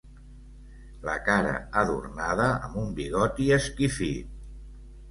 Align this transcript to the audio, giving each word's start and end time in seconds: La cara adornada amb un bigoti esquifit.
La 1.09 1.17
cara 1.27 1.53
adornada 1.83 2.49
amb 2.69 2.81
un 2.87 2.91
bigoti 3.03 3.53
esquifit. 3.61 4.39